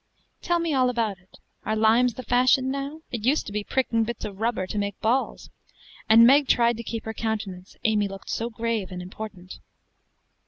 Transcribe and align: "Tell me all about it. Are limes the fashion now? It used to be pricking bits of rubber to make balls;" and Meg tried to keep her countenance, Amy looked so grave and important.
"Tell 0.41 0.57
me 0.57 0.73
all 0.73 0.89
about 0.89 1.19
it. 1.19 1.37
Are 1.63 1.75
limes 1.75 2.15
the 2.15 2.23
fashion 2.23 2.71
now? 2.71 3.03
It 3.11 3.23
used 3.23 3.45
to 3.45 3.51
be 3.51 3.63
pricking 3.63 4.03
bits 4.03 4.25
of 4.25 4.39
rubber 4.41 4.65
to 4.65 4.77
make 4.79 4.99
balls;" 4.99 5.51
and 6.09 6.25
Meg 6.25 6.47
tried 6.47 6.77
to 6.77 6.83
keep 6.83 7.05
her 7.05 7.13
countenance, 7.13 7.77
Amy 7.83 8.07
looked 8.07 8.31
so 8.31 8.49
grave 8.49 8.91
and 8.91 9.03
important. 9.03 9.59